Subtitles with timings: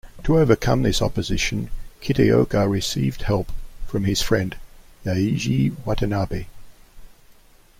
[0.23, 1.69] To overcome this opposition,
[2.01, 3.51] Kitaoka received help
[3.85, 4.55] from his friend,
[5.05, 6.47] Yaeji Watanabe.